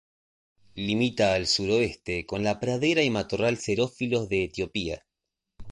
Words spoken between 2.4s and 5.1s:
la pradera y matorral xerófilos de Etiopía.